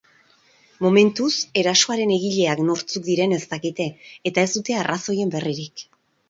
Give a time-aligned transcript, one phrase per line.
[0.85, 3.87] Momentuz erasoaren egileak nortzuk diren ez dakite
[4.31, 5.87] eta ez dute arrazoien berririk.